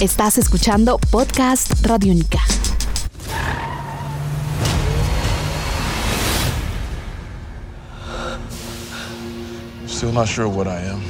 [0.00, 2.38] Estás escuchando Podcast Radio Única.
[9.86, 11.02] Still not sure what I am.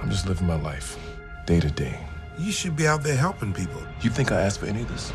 [0.00, 0.96] I'm just living my life,
[1.44, 2.00] day to day.
[2.38, 3.82] You should be out there helping people.
[4.00, 5.12] You think I asked for any of this?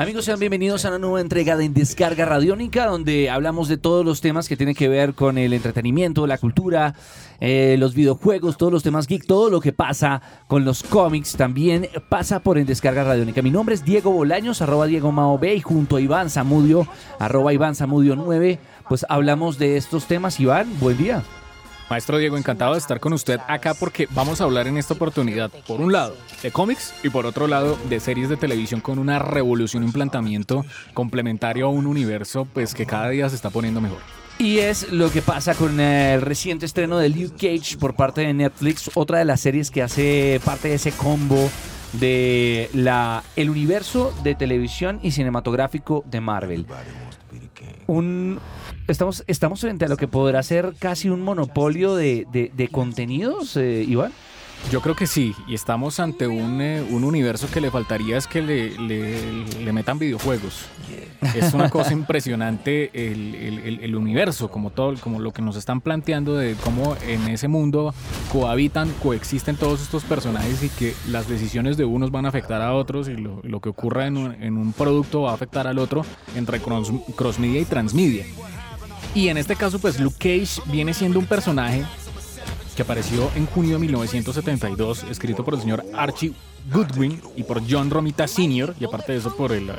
[0.00, 4.22] Amigos, sean bienvenidos a una nueva entrega de Descarga Radiónica, donde hablamos de todos los
[4.22, 6.94] temas que tienen que ver con el entretenimiento, la cultura,
[7.38, 11.86] eh, los videojuegos, todos los temas geek, todo lo que pasa con los cómics también
[12.08, 13.42] pasa por En Descarga Radiónica.
[13.42, 17.52] Mi nombre es Diego Bolaños, arroba Diego Mao B, y junto a Iván Zamudio, arroba
[17.52, 20.40] Iván Zamudio 9, pues hablamos de estos temas.
[20.40, 21.22] Iván, buen día.
[21.90, 25.50] Maestro Diego, encantado de estar con usted acá porque vamos a hablar en esta oportunidad,
[25.66, 29.18] por un lado, de cómics y por otro lado, de series de televisión con una
[29.18, 30.64] revolución, un planteamiento
[30.94, 33.98] complementario a un universo pues que cada día se está poniendo mejor.
[34.38, 38.34] Y es lo que pasa con el reciente estreno de Luke Cage por parte de
[38.34, 41.50] Netflix, otra de las series que hace parte de ese combo
[41.94, 46.66] de la el universo de televisión y cinematográfico de Marvel.
[47.88, 48.38] Un,
[48.92, 53.56] estamos, estamos frente a lo que podrá ser casi un monopolio de, de- de contenidos,
[53.56, 54.12] eh, Iván.
[54.70, 58.26] Yo creo que sí, y estamos ante un, eh, un universo que le faltaría es
[58.26, 60.66] que le, le- le metan videojuegos.
[61.34, 65.56] Es una cosa impresionante el, el- el- el universo, como todo, como lo que nos
[65.56, 67.94] están planteando de cómo en ese mundo
[68.30, 72.74] cohabitan, coexisten todos estos personajes y que las decisiones de unos van a afectar a
[72.74, 75.78] otros y lo, lo que ocurra en un, en un producto va a afectar al
[75.78, 76.04] otro
[76.36, 78.26] entre cross, crossmedia y transmedia.
[79.14, 81.84] Y en este caso, pues Luke Cage viene siendo un personaje
[82.76, 86.32] que apareció en junio de 1972, escrito por el señor Archie
[86.72, 89.74] Goodwin y por John Romita Sr., y aparte de eso por el, eh,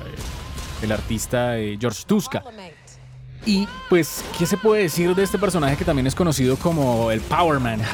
[0.81, 2.43] el artista eh, George Tuska.
[3.45, 7.21] Y pues, ¿qué se puede decir de este personaje que también es conocido como el
[7.21, 7.81] Power Man?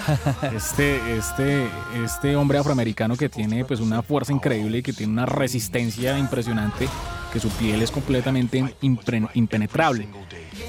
[0.53, 1.67] Este, este,
[2.03, 6.89] este hombre afroamericano que tiene pues una fuerza increíble y que tiene una resistencia impresionante,
[7.31, 10.07] que su piel es completamente impenetrable.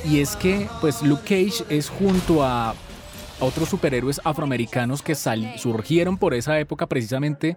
[0.05, 2.75] Y es que pues Luke Cage es junto a
[3.41, 7.57] otros superhéroes afroamericanos que surgieron por esa época precisamente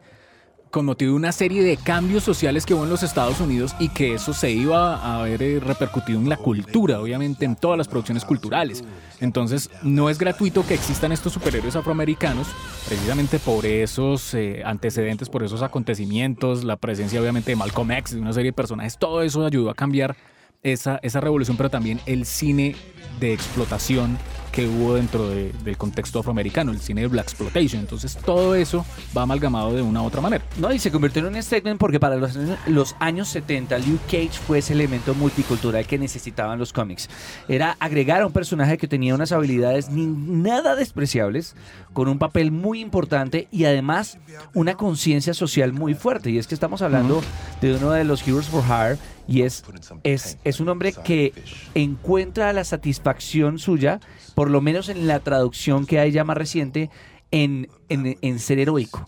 [0.71, 3.89] con motivo de una serie de cambios sociales que hubo en los Estados Unidos y
[3.89, 7.89] que eso se iba a ver eh, repercutido en la cultura, obviamente en todas las
[7.89, 8.83] producciones culturales.
[9.19, 12.47] Entonces no es gratuito que existan estos superhéroes afroamericanos,
[12.87, 18.21] precisamente por esos eh, antecedentes, por esos acontecimientos, la presencia obviamente de Malcolm X, de
[18.21, 20.15] una serie de personajes, todo eso ayudó a cambiar
[20.63, 22.75] esa, esa revolución, pero también el cine
[23.19, 24.17] de explotación
[24.51, 27.81] que hubo dentro de- del contexto afroamericano, el cine de Black Exploitation.
[27.81, 28.85] Entonces todo eso
[29.15, 30.43] va amalgamado de una u otra manera.
[30.57, 32.35] No, y se convirtió en un statement porque para los,
[32.67, 37.09] los años 70 Luke Cage fue ese elemento multicultural que necesitaban los cómics.
[37.47, 41.55] Era agregar a un personaje que tenía unas habilidades ni nada despreciables,
[41.93, 44.17] con un papel muy importante y además
[44.53, 46.29] una conciencia social muy fuerte.
[46.31, 47.21] Y es que estamos hablando
[47.61, 48.97] de uno de los Heroes for Hire
[49.27, 49.63] y es,
[50.03, 51.33] es, es un hombre que
[51.75, 53.99] encuentra la satisfacción suya,
[54.35, 56.89] por lo menos en la traducción que hay ya más reciente,
[57.31, 59.05] en, en, ser heroico.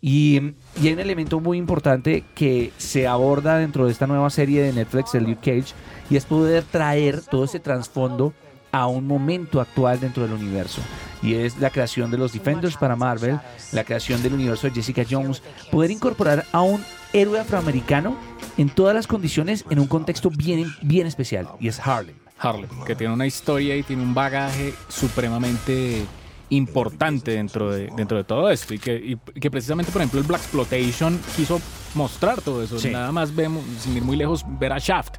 [0.00, 0.40] Y,
[0.80, 4.72] y hay un elemento muy importante que se aborda dentro de esta nueva serie de
[4.72, 5.74] Netflix, de Luke Cage,
[6.10, 8.32] y es poder traer todo ese trasfondo
[8.72, 10.82] a un momento actual dentro del universo.
[11.22, 13.40] Y es la creación de los Defenders para Marvel,
[13.72, 18.16] la creación del universo de Jessica Jones, poder incorporar a un héroe afroamericano
[18.58, 22.25] en todas las condiciones en un contexto bien, bien especial, y es Harlem.
[22.38, 26.04] Harlem, que tiene una historia y tiene un bagaje supremamente
[26.50, 28.94] importante dentro de, dentro de todo esto y que,
[29.34, 31.60] y que precisamente por ejemplo el Black Exploitation quiso
[31.94, 32.78] mostrar todo eso.
[32.78, 32.90] Sí.
[32.90, 35.16] Nada más vemos, sin ir muy lejos, ver a Shaft.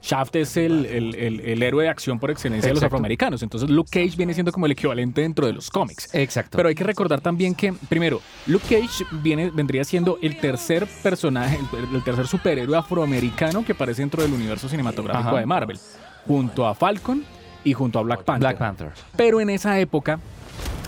[0.00, 3.42] Shaft es el, el- el- el héroe de acción por excelencia de los afroamericanos.
[3.42, 6.14] Entonces Luke Cage viene siendo como el equivalente dentro de los cómics.
[6.14, 6.58] Exacto.
[6.58, 11.58] Pero hay que recordar también que, primero, Luke Cage viene, vendría siendo el tercer personaje,
[11.72, 15.40] el, el tercer superhéroe afroamericano que aparece dentro del universo cinematográfico Ajá.
[15.40, 15.78] de Marvel,
[16.26, 17.24] junto a Falcon
[17.64, 18.40] y junto a Black Panther.
[18.48, 18.88] Black Panther.
[19.16, 20.18] Pero en esa época,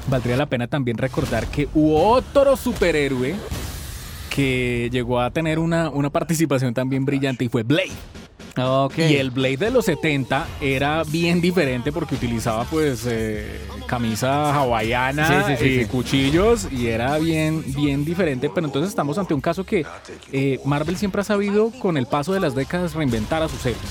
[0.09, 3.35] valdría la pena también recordar que hubo otro superhéroe
[4.31, 7.93] que llegó a tener una, una participación también brillante y fue Blade.
[8.59, 8.99] Ok.
[8.99, 15.27] Y el Blade de los 70 era bien diferente porque utilizaba pues eh, camisa hawaiana,
[15.29, 15.87] Sí, sí, sí, eh, sí.
[15.91, 18.51] cuchillos y era bien, bien diferente.
[18.55, 19.85] Pero entonces estamos ante un caso que
[20.33, 23.83] eh, Marvel siempre ha sabido con el paso de las décadas reinventar a sus héroes.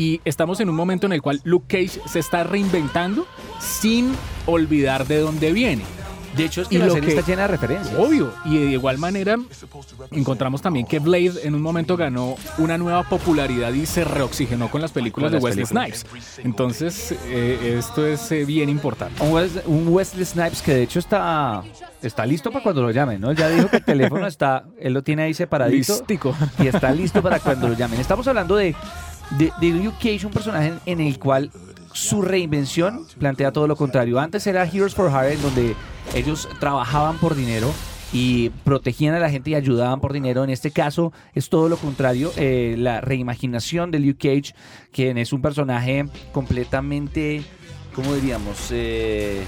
[0.00, 3.26] Y estamos en un momento en el cual Luke Cage se está reinventando
[3.60, 4.12] sin
[4.46, 5.82] olvidar de dónde viene.
[6.36, 7.94] De hecho, es que Y la lo serie que- está llena de referencias.
[7.98, 8.32] Obvio.
[8.44, 9.36] Y de igual manera,
[10.12, 14.80] encontramos también que Blade en un momento ganó una nueva popularidad y se reoxigenó con
[14.80, 15.98] las películas Con de Wesley películas.
[16.08, 16.38] Snipes.
[16.46, 19.22] Entonces, eh, esto es eh, bien importante.
[19.22, 21.62] Un, Wes- un Wesley Snipes que de hecho está,
[22.00, 23.32] está listo para cuando lo llamen, ¿no?
[23.32, 26.34] Ya dijo que el teléfono está, él lo tiene ahí separadito Listico.
[26.58, 27.98] y está listo para cuando lo llamen.
[28.00, 28.74] Estamos hablando de,
[29.38, 31.50] de, de Luke Cage, un personaje en, el cual
[31.92, 34.18] su reinvención plantea todo lo contrario.
[34.20, 35.74] Antes era Heroes for Hire, donde
[36.14, 37.72] ellos trabajaban por dinero
[38.12, 40.42] y protegían a la gente y ayudaban por dinero.
[40.44, 44.54] En este caso es todo lo contrario, eh, la reimaginación de Luke Cage,
[44.92, 47.42] quien es un personaje completamente,
[47.94, 48.68] ¿cómo diríamos?
[48.70, 49.42] Eh,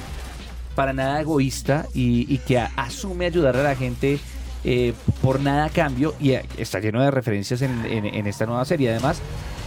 [0.76, 4.18] para nada egoísta y, que asume ayudar a la gente
[4.64, 8.64] eh, por nada a cambio y está lleno de referencias en, en- en esta nueva
[8.64, 8.90] serie.
[8.90, 9.20] Además,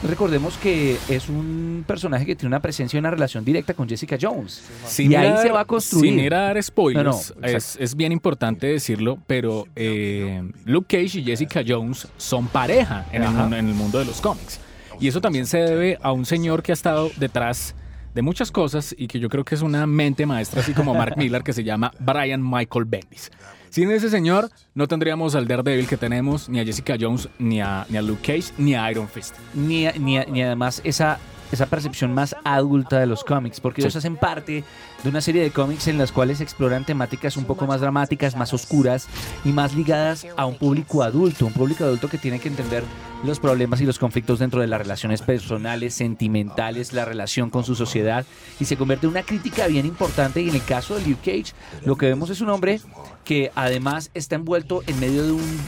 [0.07, 4.17] recordemos que es un personaje que tiene una presencia y una relación directa con Jessica
[4.19, 4.63] Jones.
[4.85, 6.13] Sin y ahí se va a construir.
[6.13, 11.19] Sin ir a dar spoilers, No, es, es bien importante decirlo, pero eh, Luke Cage
[11.19, 14.59] y Jessica Jones son pareja en el, en el mundo de los cómics.
[14.99, 17.75] Y eso también se debe a un señor que ha estado detrás
[18.15, 21.15] de muchas cosas y que yo creo que es una mente maestra, así como Mark
[21.17, 23.29] Miller, que se llama Brian Michael Bendis.
[23.69, 27.85] Sin ese señor, no tendríamos al Daredevil que tenemos, ni a Jessica Jones, ni a,
[27.89, 29.35] ni a Luke Cage, ni a Iron Fist.
[29.53, 31.19] ni, ni, ni además esa,
[31.51, 34.63] esa percepción más adulta de los cómics, porque ellos hacen parte
[35.03, 38.53] de una serie de cómics en las cuales exploran temáticas un poco más dramáticas, más
[38.53, 39.07] oscuras
[39.43, 42.83] y más ligadas a un público adulto, un público adulto que tiene que entender
[43.23, 47.75] los problemas y los conflictos dentro de las relaciones personales, sentimentales, la relación con su
[47.75, 48.25] sociedad
[48.59, 50.41] y se convierte en una crítica bien importante.
[50.41, 51.53] Y en el caso de Luke Cage
[51.85, 52.79] lo que vemos es un hombre
[53.23, 55.59] que además está envuelto en medio de un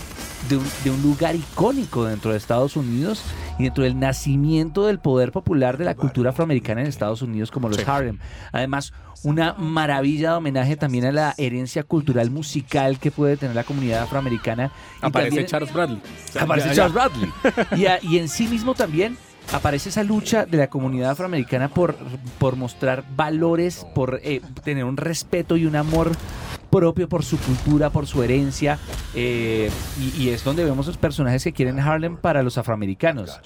[0.50, 3.24] de un, de un lugar icónico dentro de Estados Unidos
[3.60, 7.70] y dentro del nacimiento del poder popular de la cultura afroamericana en Estados Unidos como
[7.70, 8.20] los Harlem.
[8.52, 13.64] Además, una maravilla de homenaje también a la herencia cultural musical que puede tener la
[13.64, 14.72] comunidad afroamericana.
[15.02, 16.02] Y Aparece también- Charles Bradley.
[16.40, 17.30] Aparece Charles Bradley.
[17.76, 19.18] Y, a- y en sí mismo también
[19.54, 21.96] aparece esa lucha de la comunidad afroamericana por,
[22.38, 26.12] por mostrar valores, por eh, tener un respeto y un amor
[26.78, 28.78] propio por su cultura, por su herencia.
[29.16, 33.40] eh, y, y es donde vemos los personajes que quieren Harlem para los afroamericanos.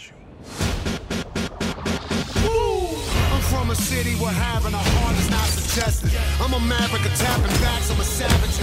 [3.31, 6.11] I'm from a city where having a heart is not suggested.
[6.41, 8.59] I'm a maverick, a tapping backs, I'm a savage.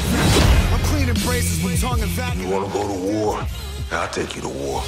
[0.72, 2.50] I'm cleaning braces with tongue and You vacuum.
[2.50, 3.46] wanna go to war?
[3.90, 4.82] I'll take you to war.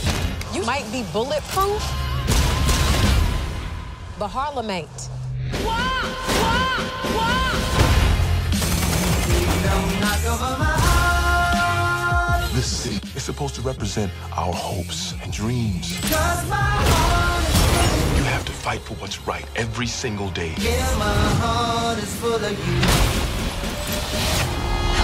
[0.52, 1.80] You might be bulletproof,
[4.18, 5.08] but Harlem ain't.
[12.54, 15.98] This city is supposed to represent our hopes and dreams.
[18.16, 20.54] You have to fight for what's right every single day.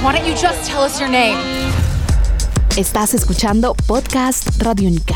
[0.03, 1.39] Why don't you just tell us your name?
[2.77, 5.15] Estás escuchando Podcast Radio Única.